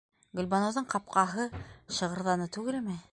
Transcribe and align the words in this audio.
Гөлбаныуҙың 0.37 0.87
ҡапҡаһы 0.93 1.47
шығырҙаны 1.99 2.51
түгелме? 2.57 3.01